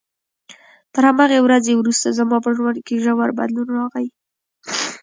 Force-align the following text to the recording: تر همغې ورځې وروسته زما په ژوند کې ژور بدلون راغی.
تر 0.93 1.03
همغې 1.09 1.39
ورځې 1.43 1.71
وروسته 1.75 2.15
زما 2.19 2.37
په 2.45 2.49
ژوند 2.57 2.77
کې 2.87 3.01
ژور 3.05 3.29
بدلون 3.39 3.67
راغی. 3.77 4.07